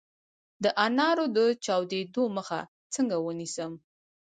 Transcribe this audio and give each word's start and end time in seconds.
د 0.63 0.65
انارو 0.85 1.25
د 1.35 1.37
چاودیدو 1.65 2.23
مخه 2.37 2.59
څنګه 2.93 3.15
ونیسم؟ 3.19 3.71